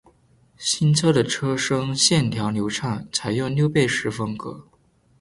[0.57, 4.65] 新车的车身线条流畅，采用溜背式风格